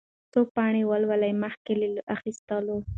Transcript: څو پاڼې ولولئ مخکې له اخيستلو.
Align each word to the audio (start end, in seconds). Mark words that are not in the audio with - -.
څو 0.31 0.39
پاڼې 0.55 0.81
ولولئ 0.89 1.33
مخکې 1.43 1.73
له 1.81 2.01
اخيستلو. 2.15 2.77